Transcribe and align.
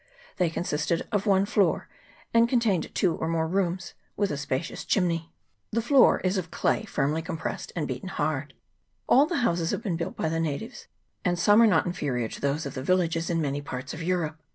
They 0.37 0.49
consisted 0.49 1.07
of 1.11 1.27
one 1.27 1.45
floor, 1.45 1.87
and 2.33 2.49
contained 2.49 2.95
two 2.95 3.15
or 3.17 3.27
more 3.27 3.47
rooms, 3.47 3.93
with 4.17 4.31
a 4.31 4.35
spacious 4.37 4.83
chimney. 4.83 5.31
The 5.69 5.81
floor 5.83 6.21
is 6.21 6.39
of 6.39 6.49
clay 6.49 6.85
firmly 6.85 7.21
38 7.21 7.21
TE 7.21 7.21
AWA 7.21 7.21
ITI. 7.21 7.21
[PART 7.21 7.21
i. 7.21 7.27
compressed 7.27 7.71
and 7.75 7.87
beaten 7.87 8.09
hard. 8.09 8.53
All 9.07 9.25
the 9.27 9.43
houses 9.45 9.69
have 9.69 9.83
been 9.83 9.97
built 9.97 10.15
by 10.17 10.27
the 10.27 10.39
natives, 10.39 10.87
and 11.23 11.37
some 11.37 11.61
are 11.61 11.67
not 11.67 11.85
inferior 11.85 12.29
to 12.29 12.41
those 12.41 12.65
of 12.65 12.73
the 12.73 12.81
villages 12.81 13.29
in 13.29 13.39
many 13.43 13.61
parts 13.61 13.93
of 13.93 14.01
Europe. 14.01 14.39